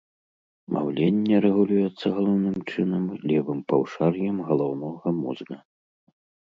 [0.77, 3.03] Маўленне рэгулюецца, галоўным чынам,
[3.33, 5.55] левым паўшар'ем галаўнога мозга.